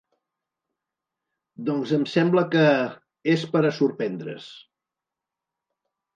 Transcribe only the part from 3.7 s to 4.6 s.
a sorprendre’s.